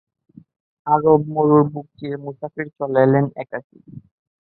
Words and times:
আরব 0.87 1.21
মরুর 1.33 1.63
বুক 1.71 1.87
চিরে 1.97 2.17
মুসাফির 2.23 2.67
চলেছেন 2.77 3.25
একাকী। 3.41 3.77